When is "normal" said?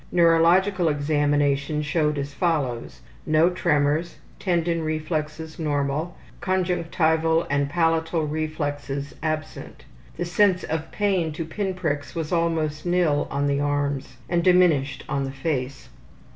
5.59-6.17